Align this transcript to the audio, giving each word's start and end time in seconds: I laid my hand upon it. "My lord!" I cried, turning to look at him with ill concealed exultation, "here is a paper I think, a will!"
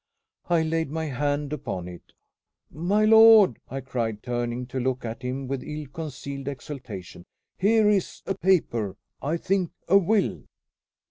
I 0.49 0.63
laid 0.63 0.89
my 0.89 1.05
hand 1.05 1.53
upon 1.53 1.87
it. 1.87 2.13
"My 2.71 3.05
lord!" 3.05 3.59
I 3.69 3.81
cried, 3.81 4.23
turning 4.23 4.65
to 4.65 4.79
look 4.79 5.05
at 5.05 5.21
him 5.21 5.47
with 5.47 5.61
ill 5.61 5.85
concealed 5.93 6.47
exultation, 6.47 7.27
"here 7.55 7.87
is 7.87 8.23
a 8.25 8.33
paper 8.33 8.97
I 9.21 9.37
think, 9.37 9.69
a 9.87 9.99
will!" 9.99 10.41